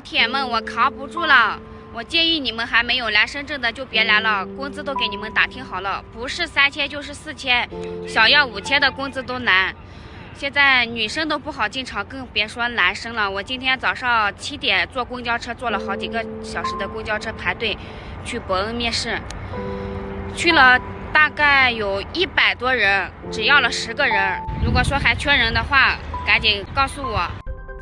[0.00, 1.58] 铁们，我扛不住了。
[1.92, 7.68] 我建议你们还没有来深圳的就别来了，工资都给你们打听好了，不是三千就是四千，
[8.06, 9.74] 想要五千的工资都难。
[10.34, 13.28] 现在女生都不好进厂，更别说男生了。
[13.28, 17.76] 我今天早上七点坐公交车，坐了好几个小时的公交车排队
[18.24, 19.18] 去伯恩面试，
[20.36, 20.78] 去了
[21.12, 24.40] 大概有一百多人，只要了十个人。
[24.64, 27.28] 如果说还缺人的话，赶紧告诉我。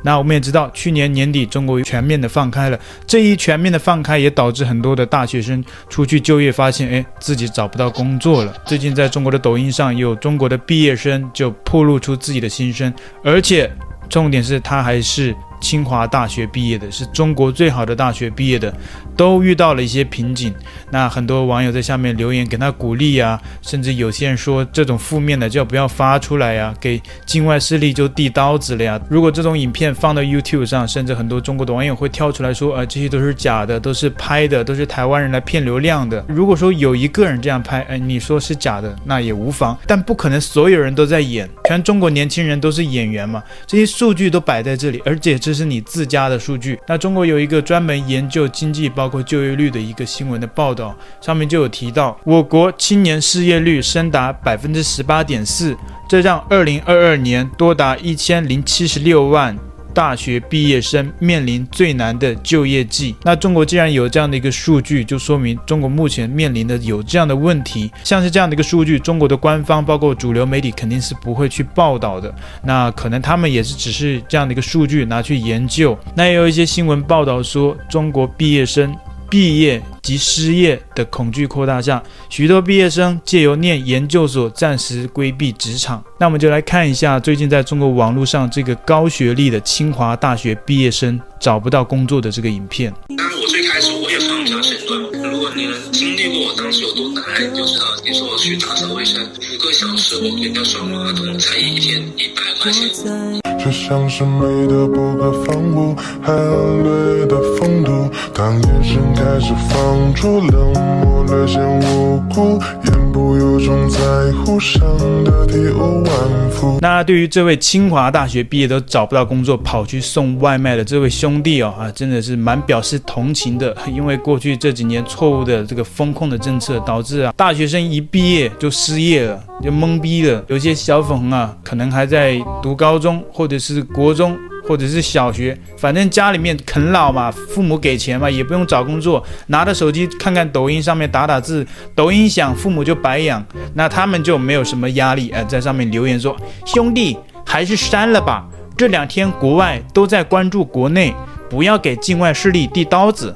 [0.03, 8.53] 那我们也知道，去年年底中国全面的放开了，这一全面的放开也导致很多的大学生出去就业，发现哎自己找不到工作了。
[8.65, 13.71] 最近在中国的抖音上，有中国的毕业生就暴露出自己的心声，而且
[14.09, 18.73] 重点是他还是清华大学毕业的，是中国最好的大学毕业的。
[19.15, 20.53] 都遇到了一些瓶颈，
[20.91, 28.97] 那很多网友在下面留言给他鼓励呀，甚至有些人说这种负面的就不要发出来呀，给境外势力就递刀子了呀。
[29.09, 36.23] 如果这种影片放到 YouTube 上，甚至很多中国的网友会跳出来说，呃，这些都是假的，都是拍的，都是台湾人来骗流量的。
[36.29, 43.43] 如果说有一个人这样拍，哎，你说是假的，那也无妨，但不可能所有人都在演，全中国年轻人都是演员嘛。
[43.67, 46.79] 这些数据都摆在这里，而且这这是你自家的数据。
[46.87, 49.09] 那中国有一个专门研究经济包。
[49.09, 55.75] 括就业率的一个新闻的报道，上面就有提到，我国青年失业率升达百分之十八点四，
[56.07, 59.57] 这让二零二二年多达一千零七十六万
[59.93, 63.15] 大学毕业生面临最难的就业季。
[63.23, 67.91] 那中国既然有这样的一个数据，就说明中国目前面临的有这样的问题。
[68.03, 72.33] 像是这样的一个数据，中国的官方包括主流媒体肯定是不会去报道的。
[72.63, 75.97] 那可能他们也是只是这样的一个数据拿去研究。
[76.15, 78.95] 那也有一些新闻报道说，中国毕业生。
[79.29, 86.03] 毕业及失业的恐惧扩大下，许多毕业生借由念研究所暂时规避职场。
[86.19, 92.93] 那我们就来看一下最近在中国网络上这个高学历的清华大学毕业生找不到工作的这个影片。
[93.15, 94.99] 当然，我最开始我也放下身段。
[95.31, 97.85] 如果你能经历过我当时有多难，你就知道。
[98.03, 103.48] 你说我去打扫卫生，五个小时，我跟人家刷马桶，才一天一百块钱。
[103.69, 108.09] 却像是美的不可方物，含泪的风度。
[108.33, 113.99] 当眼神开始放逐，冷漠略显无辜，言不由衷，在
[114.43, 114.81] 乎上
[115.23, 116.79] 的体无完肤。
[116.81, 123.75] 那对于这位清华大学毕业都找不到工作，跑去送外卖的这位兄弟哦，啊，真的是蛮表示同情的。
[123.93, 130.43] 因为过去这几年错误的这个风控的政策，导致啊大学生一毕业就失业了，就懵逼了。
[130.47, 133.19] 有些小粉红啊，可能还在读高中。
[133.31, 134.37] 或者是国中，
[134.67, 143.43] 或者是小学，反正家里面啃老嘛，父母给钱嘛，也不用找工作，拿着手机看看抖音，上面打打字，抖音响，父母就白养，
[143.73, 148.47] 那他们就没有什么压力，哎，在上面留言说，兄弟，还是删了吧。
[148.77, 151.13] 这两天国外都在关注国内，
[151.49, 153.35] 不要给境外势力递刀子，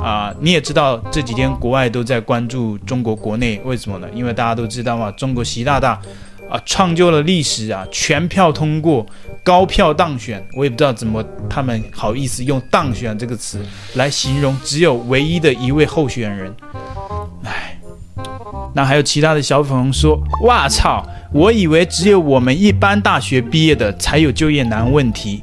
[0.00, 4.06] 啊，你也知道这几天国外都在关注中国国内，为什么呢？
[4.14, 6.00] 因为大家都知道嘛，中国习大大。
[6.50, 7.86] 啊，创就了历史啊！
[7.90, 9.04] 全票通过，
[9.42, 10.44] 高票当选。
[10.56, 13.64] 我也不知道怎么他们好意思用“当选”这个词
[13.94, 16.54] 来形容只有唯一的一位候选人。
[17.44, 17.78] 唉，
[18.74, 25.42] 那还有其他的小粉红说：“哇操，我以为只有我们一般大学毕业的才有就业难问题。”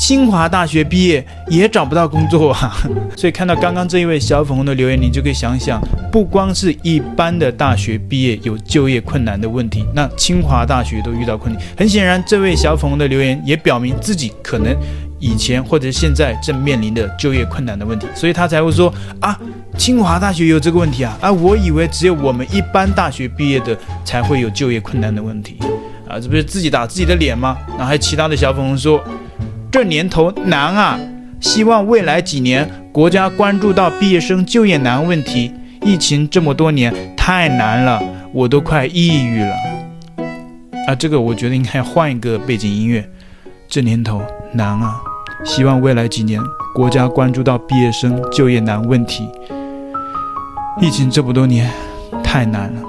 [0.00, 2.74] 清华大学毕业也找不到工作啊，
[3.14, 5.78] 所以看到刚刚这一位小粉红的留言，你就可以想想，
[6.10, 11.62] 不光是一般的大学毕业有就业困难的问题，那清华大学都遇到困难。
[11.76, 14.74] 很显然，这位小粉红的留言也表明自己可能
[15.18, 18.90] 以前或者现在正面临的就业困难的问题，所以他才会说
[19.20, 19.38] 啊，
[19.76, 25.58] 清华大学有这个问题啊，啊，我以为只有我们一般大学毕业的才会有就业困难的问题
[26.08, 27.58] 啊，这不是自己打自己的脸吗？
[27.78, 28.98] 那还有其他的小粉红说。
[29.70, 30.98] 这年头难啊！
[31.40, 35.52] 希望未来几年国家关注到毕业生就业难问题。
[35.82, 39.54] 疫情这么多年太难了，我都快抑郁了。
[40.88, 43.08] 啊，这个我觉得应该换一个背景音乐。
[43.68, 44.20] 这年头
[44.52, 45.00] 难啊！
[45.44, 46.40] 希望未来几年
[46.74, 49.28] 国家关注到毕业生就业难问题。
[50.80, 51.70] 疫情这么多年
[52.22, 52.82] 太难了。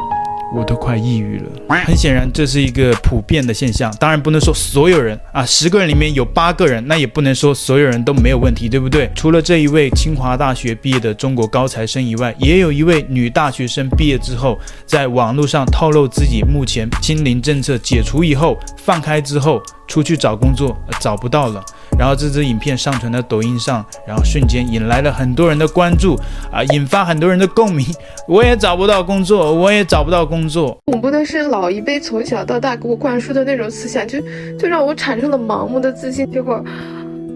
[0.53, 1.45] 我都快抑郁了。
[1.86, 3.94] 很显然，这是一个普遍的现象。
[4.00, 9.09] 当然，不能说所有人啊，十个人里面有八个人，那也不能说所有人都没有问题，对不对？
[9.15, 19.62] 除了这一位清华大学毕业的中国高材生以外，也有一位女大学生毕业之后，在网络上透露自己目前清零政策解除以后，放开之后
[19.92, 21.62] 出去找工作，找不到了。
[22.00, 26.16] 然后这支影片上传到抖音上，然后瞬间引来了很多人的关注
[26.50, 27.86] 啊，引发很多人的共鸣。
[28.26, 30.78] 我也找不到工作，我也找不到工作。
[30.86, 34.22] 恐怖的是老一辈从小到大给我灌输的那种思想，就
[34.58, 36.32] 就让我产生了盲目的自信。
[36.32, 36.64] 结果。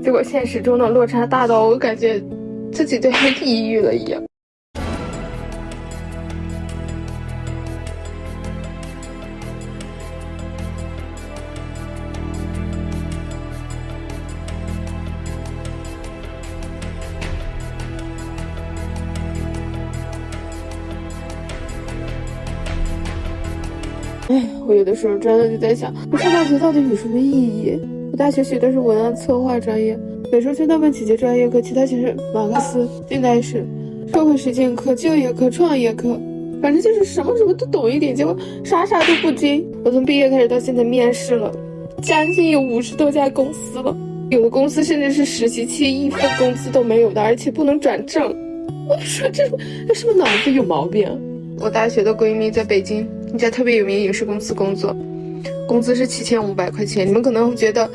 [0.01, 2.21] 结果现实中的落差大到我感觉
[2.71, 4.21] 自己都要抑郁了一样。
[24.27, 27.79] 哎，我有的时候真的就在想，我上大学到底有什么意义？
[28.11, 29.95] 我大学学的是文案策划专业，
[30.31, 33.63] 美术生大部分企业专业课，其他全是马克思、近代史、
[34.11, 36.19] 社会实践课、就业课、创业课，
[36.59, 39.63] 反正就是什么什么都懂一点，结果啥啥都不精。
[39.83, 41.51] 我从毕业开始到现在面试了，
[42.01, 43.95] 将近有五十多家公司了，
[44.31, 48.23] 有的公司甚至是实习期一分工资都没有的，而且不能转正。
[48.89, 49.47] 我说这
[49.87, 51.07] 这是不是脑子有毛病？
[51.59, 53.07] 我大学的闺蜜在北京。
[53.35, 54.95] 一家特别有名影视公司工作，
[55.67, 57.05] 工资是七千五百块钱。
[57.05, 57.89] 你们可能会觉得，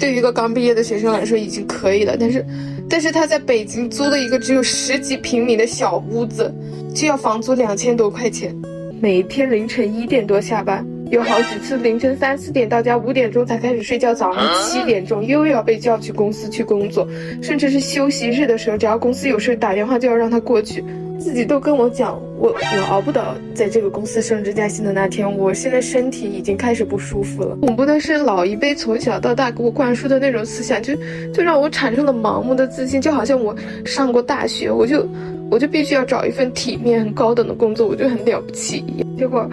[0.00, 2.44] 对于一个刚毕业的学生来说已经可以了，但是，
[2.88, 6.52] 但是他在北京租了一个只有十几平米的小屋子，
[6.92, 8.52] 就要房租两千多块钱。
[9.00, 17.06] 每天凌晨一点多下班，有好几次凌晨三四点到家，五点钟才开始睡觉，早上七点钟又要被叫去公司去工作，
[17.40, 20.84] 甚至是休息日的时候，只要公司有事打电话就要让他过去。
[21.20, 25.30] 自己都跟我讲，我我熬不到在这个公司升职加薪的那天。
[25.38, 27.54] 我现在身体已经开始不舒服了。
[27.56, 30.94] 恐怖的是，老一辈从小到大给我灌输的那种思想，就
[31.32, 35.06] 就让我产生了盲目的自信，就好像我上过大学，我就
[35.50, 38.82] 我就必须要找一份体面、很高等的工作，我就很了不起。
[39.18, 39.48] 结果，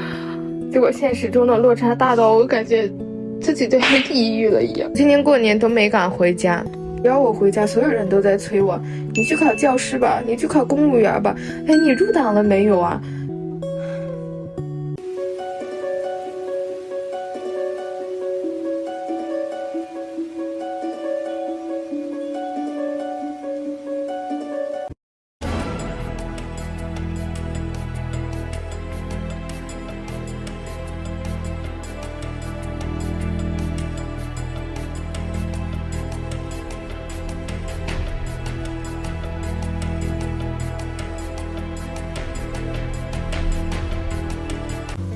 [0.71, 2.89] 结果现实中的落差大到我感觉
[3.41, 4.89] 自己都要 抑郁了一样。
[4.93, 6.65] 今年过年都没敢回家。
[6.97, 8.79] 只要我回家，所有人都在催我
[9.15, 11.35] ：“你去考教师吧，你去考公务员吧。”
[11.67, 13.01] 哎，你入党了没有啊？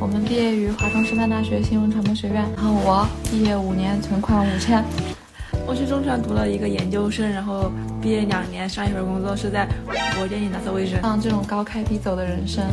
[0.02, 4.84] 我们毕业于华东师范大学新闻传播学院，然后我毕业五年，存款五千。
[5.68, 7.72] 我去中传读了一个研究生，然后
[8.02, 11.00] 毕业两年，上一份工作是在火锅店里打扫卫生。
[11.04, 12.66] 像这种高开低走的人生，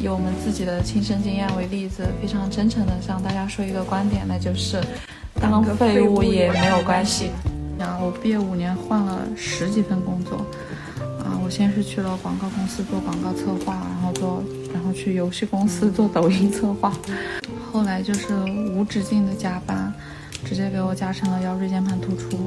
[0.00, 4.80] 以我们自己的亲身经验为例子，非常真诚的向大家说一个观点，那就是
[5.40, 7.32] 当废物也没有关系。
[7.78, 10.46] 然后我毕业五年，换了十几份工作。
[11.24, 16.92] 啊，我先是去了广告公司做广告策划，然后做，然后去游戏公司做抖音策划，
[17.72, 18.32] 后来就是
[18.72, 19.92] 无止境的加班，
[20.44, 22.38] 直接给我加成了腰椎间盘突出。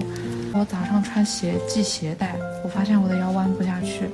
[0.54, 4.10] 我早上穿鞋系鞋带，我发现我的腰弯不下去。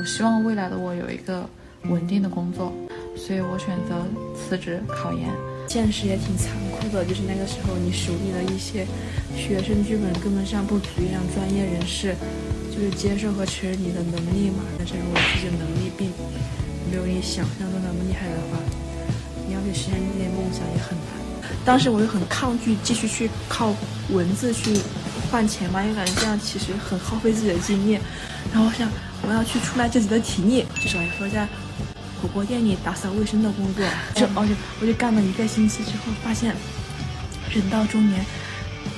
[0.00, 1.48] 我希望未来的我有一个
[1.84, 2.72] 稳定的工作，
[3.14, 4.04] 所以我选择
[4.34, 5.28] 辞职考研。
[5.68, 8.86] 现实也挺残酷的，就是那个时候你手里的一些
[9.36, 12.16] 学生剧本根本上不足以让专业人士。
[12.70, 16.12] 就是接受和承认你的能力嘛，但是如果自己的能力并
[16.88, 18.58] 没有你想象中那么厉害的话，
[19.48, 21.50] 你要去实现这些梦想也很难。
[21.64, 23.74] 当时我就很抗拒继续去靠
[24.10, 24.78] 文字去
[25.28, 27.98] 换钱嘛，因为感觉这样其实很耗费自己的精力。
[28.52, 28.88] 然后我想
[29.26, 31.48] 我要去出卖自己的体力，至少也说一下
[32.20, 33.84] 火锅店里打扫卫生的工作。
[34.14, 36.54] 就而且我就干了一个星期之后，发现
[37.50, 38.24] 人到中年，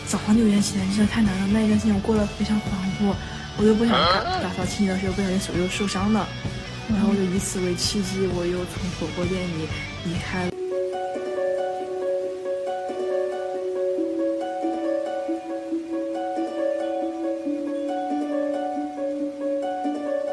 [0.07, 1.47] 早上六点起来真的太难了。
[1.53, 2.63] 那一段时间我过得非常恍
[3.01, 3.15] 惚。
[3.59, 6.27] 我又不想打打扫清洁的时候不小心手又受伤了，
[6.89, 9.69] 然后我就以此为契机，我又从火锅店里
[10.05, 10.50] 离开了。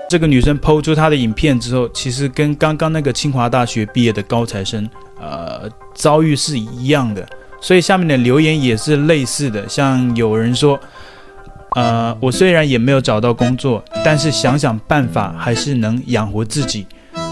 [0.10, 7.28] 这个女生抛出她的影片之后，其实跟刚刚那个清华大学毕业的高材生，呃，遭遇是一样的，
[7.62, 10.80] 所以下面的留言也是类似的，像有人说。
[11.76, 16.88] 呃，我虽然也没有找到工作，但是想想办法还是能养活自己。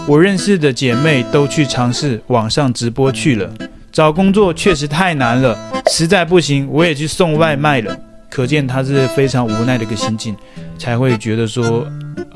[0.06, 3.50] 我认识的姐妹都去尝试网上直播去了，
[3.90, 5.58] 找工作确实太难了，
[5.90, 7.98] 实在不行我也去送外卖了。
[8.30, 10.36] 可见她是非常无奈的一个心境，
[10.78, 11.84] 才会觉得说，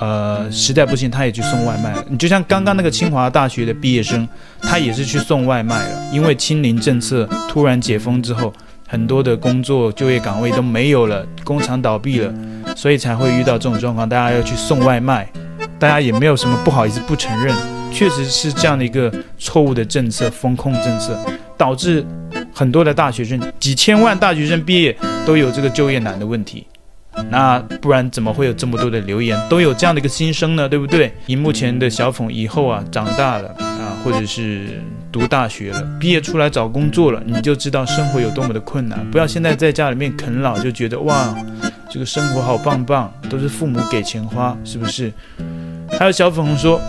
[0.00, 1.95] 呃，实在不行他也去送外卖。
[2.09, 4.26] 你就像刚刚那个清华大学的毕业生，
[4.62, 8.52] 他也是去送外卖了，因为清零政策突然解封之后。
[8.92, 12.35] 很多的工作就业岗位都没有了，工厂倒闭了，
[12.75, 14.09] 所以才会遇到这种状况。
[14.09, 15.30] 大家要去送外卖，
[15.78, 17.54] 大家也没有什么不好意思不承认，
[17.92, 21.16] 确实是这样的一个错误的政策，风控政策
[21.57, 22.04] 导致
[22.52, 26.66] 很多的大学生，几千万大学生毕业都有这个就业难的问题。
[27.28, 30.68] 那不然怎么会有这么多的留言，都有这样的一个心声呢？
[30.68, 31.12] 对不对？
[31.26, 39.08] 荧幕前的小粉以后啊，长大了啊，或者是读大学了，毕业出来找工作了，你就知道生活有多么的困难。
[39.10, 41.34] 不要现在在家里面啃老，就觉得哇，
[41.90, 45.12] 这个生活好棒棒，都是父母给钱花，是不是？
[45.98, 46.80] 还有小粉红说，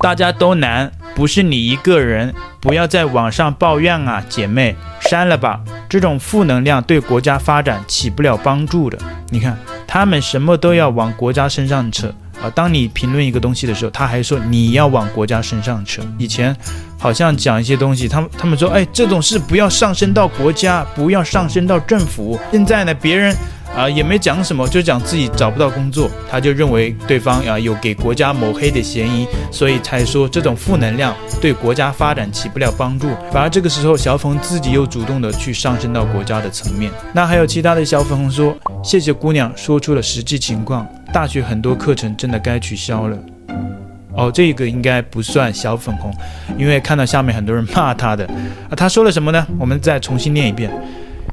[0.00, 8.98] 大家都难，不是你一个人，不要在网上抱怨啊，姐妹，删了吧，这种负能量对国家发展起不了帮助的。
[9.30, 12.12] 你看，他们什么都要往国家身上扯
[12.42, 12.50] 啊。
[12.54, 16.02] 当你评论一个东西的时候，他还说你要往国家身上扯。
[16.18, 16.56] 以前
[16.98, 22.38] 好像讲一些东西，他们他们说，哎，这种事不要上升到国家，不要上升到政府。
[22.50, 23.34] 现在呢，别人。
[23.76, 33.08] 啊，也没讲什么，就讲自己找不到工作，他就认为对方啊有给国家抹黑的嫌疑，所以才说这种负能量对国家发展起不了帮助。
[33.30, 36.90] 反而这个时候，小粉红自己又主动的去上升到国家的层面。
[37.12, 43.18] 那还有其他的小粉红说，谢谢姑娘说出了实际情况，大学很多课程真的该取消了。
[44.14, 46.10] 哦，这个应该不算小粉红，
[46.56, 48.24] 因为看到下面很多人骂他的。
[48.24, 49.46] 啊，他说了什么呢？
[49.58, 50.70] 我们再重新念一遍。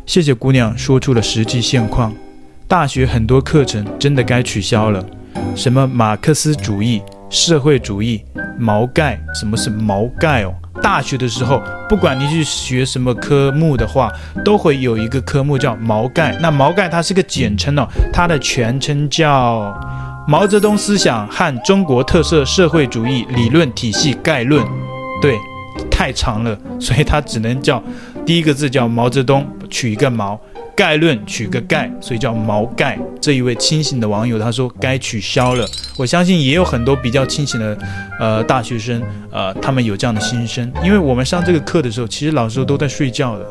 [0.05, 2.13] 谢谢姑娘说出了实际现况。
[2.67, 5.03] 大学很多课程真的该取消了，
[5.55, 8.23] 什么马克思主义、社会主义、
[8.57, 10.53] 毛概，什么是毛概哦？
[10.81, 14.11] 大学的时候，不管你去学什么科目的话，
[14.43, 16.35] 都会有一个科目叫毛概。
[16.41, 19.73] 那毛概它是个简称哦，它的全称叫
[20.27, 24.65] 毛泽东思想和中国特色社会主义理论体系概论。
[25.21, 25.37] 对，
[25.91, 27.81] 太长了，所以它只能叫
[28.25, 30.39] 第一个字叫毛泽东，取一个毛。
[30.75, 32.97] 概论取个概，所以叫毛概。
[33.21, 35.67] 这一位清醒的网友他说该取消了。
[35.97, 37.77] 我相信也有很多比较清醒的
[38.19, 39.01] 呃大学生，
[39.31, 40.71] 呃，他们有这样的心声。
[40.83, 43.45] 因为我们上这个课的时候，其实老师都在睡觉的，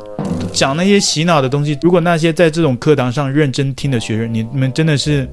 [0.53, 1.79] 讲那些洗脑的东西。
[1.83, 5.29] 如果那些在这种课堂上认真听的学生，你们真的是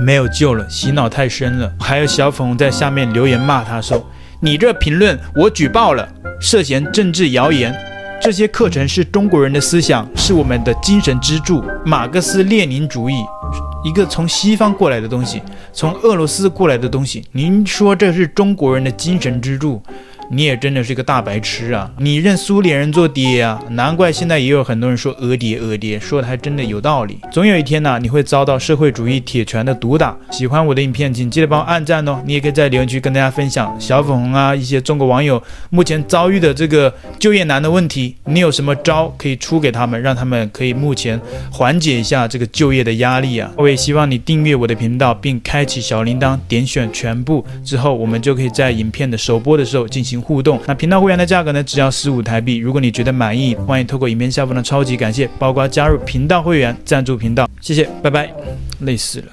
[0.00, 1.70] 没有救了，洗脑太深了。
[1.78, 4.02] 还有小粉红在下面留言骂他说
[4.40, 6.08] ：“你这评论我举报了，
[6.40, 7.74] 涉嫌政治谣言。”
[8.20, 11.64] 这些课程是中国人的思想，是我们的精神支柱。
[11.86, 13.14] 马克思列宁主义，
[13.82, 15.40] 一个从西方过来的东西，
[15.72, 17.24] 从俄罗斯过来的东西。
[17.32, 19.82] 您说这是中国人的精神支柱？
[20.32, 21.90] 你也真的是个大白痴啊！
[21.98, 23.60] 你认苏联人做爹啊？
[23.70, 27.18] 难怪现在也有很多人说“俄爹俄爹”，说的还真的有道理。
[27.32, 30.16] 总有一天呢，你会遭到社会主义铁拳的毒打。
[30.30, 32.22] 喜欢我的影片，请记得帮我按赞哦！
[32.24, 41.20] 你也可以在留言区跟大家分享小粉红啊，一些中国网友目前遭遇的这个就业难的问题，你有什么招可以出给他们，让他们可以目前
[41.50, 43.50] 缓解一下这个就业的压力啊？
[43.56, 50.19] 我也希望你订阅我的频道，并开启小铃铛，点选全部之后，我们就可以在影片的首播的时候进行。
[50.20, 52.56] 互动，那频道会员的价格呢，只要十五台币。
[52.56, 58.30] 如果你觉得满意，欢迎透过影片下方的超级感谢，包括加入频道会员、赞助频道，谢谢，拜拜。
[58.80, 59.32] 累死了。